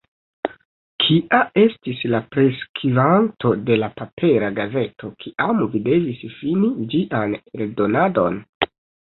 [1.03, 8.43] Kia estis la preskvanto de la papera gazeto, kiam vi devis fini ĝian eldonadon?